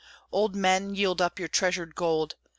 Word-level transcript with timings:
Old 0.31 0.55
men, 0.55 0.95
yield 0.95 1.21
up 1.21 1.37
your 1.37 1.47
treasured 1.47 1.93
gold! 1.93 2.33